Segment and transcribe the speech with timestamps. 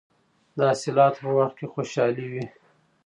[0.55, 2.45] د حاصلاتو په وخت کې خوشحالي وي.